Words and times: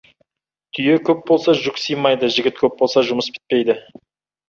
Түйе 0.77 0.95
көп 1.09 1.21
болса, 1.27 1.55
жүк 1.67 1.79
сыймайды, 1.83 2.33
жігіт 2.39 2.61
көп 2.65 2.83
болса, 2.83 3.07
жұмыс 3.13 3.33
бітпейді. 3.39 3.79